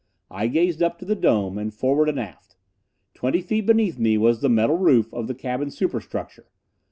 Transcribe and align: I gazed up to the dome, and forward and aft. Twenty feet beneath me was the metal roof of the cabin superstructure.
I 0.31 0.47
gazed 0.47 0.81
up 0.81 0.97
to 0.97 1.05
the 1.05 1.13
dome, 1.13 1.59
and 1.59 1.71
forward 1.71 2.09
and 2.09 2.19
aft. 2.19 2.55
Twenty 3.13 3.39
feet 3.39 3.67
beneath 3.67 3.99
me 3.99 4.17
was 4.17 4.41
the 4.41 4.49
metal 4.49 4.79
roof 4.79 5.13
of 5.13 5.27
the 5.27 5.35
cabin 5.35 5.69
superstructure. 5.69 6.47